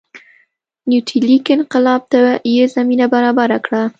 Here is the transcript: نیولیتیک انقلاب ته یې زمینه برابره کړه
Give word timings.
نیولیتیک 0.89 1.45
انقلاب 1.55 2.01
ته 2.11 2.21
یې 2.53 2.63
زمینه 2.75 3.05
برابره 3.13 3.57
کړه 3.65 3.83